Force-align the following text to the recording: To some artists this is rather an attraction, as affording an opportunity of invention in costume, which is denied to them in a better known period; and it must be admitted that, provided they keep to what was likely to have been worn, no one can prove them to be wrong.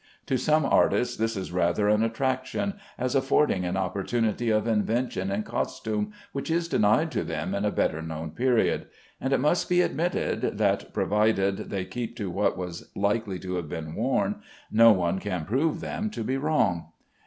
To 0.25 0.35
some 0.35 0.65
artists 0.65 1.15
this 1.15 1.37
is 1.37 1.51
rather 1.51 1.87
an 1.87 2.01
attraction, 2.01 2.73
as 2.97 3.13
affording 3.13 3.63
an 3.65 3.77
opportunity 3.77 4.49
of 4.49 4.65
invention 4.65 5.29
in 5.29 5.43
costume, 5.43 6.11
which 6.31 6.49
is 6.49 6.67
denied 6.67 7.11
to 7.11 7.23
them 7.23 7.53
in 7.53 7.65
a 7.65 7.71
better 7.71 8.01
known 8.01 8.31
period; 8.31 8.87
and 9.19 9.31
it 9.31 9.37
must 9.39 9.69
be 9.69 9.81
admitted 9.81 10.57
that, 10.57 10.91
provided 10.91 11.69
they 11.69 11.85
keep 11.85 12.17
to 12.17 12.31
what 12.31 12.57
was 12.57 12.89
likely 12.95 13.37
to 13.41 13.57
have 13.57 13.69
been 13.69 13.93
worn, 13.93 14.41
no 14.71 14.91
one 14.91 15.19
can 15.19 15.45
prove 15.45 15.81
them 15.81 16.09
to 16.09 16.23
be 16.23 16.35
wrong. 16.35 16.85